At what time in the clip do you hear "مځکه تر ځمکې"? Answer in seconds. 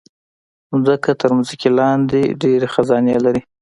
0.71-1.69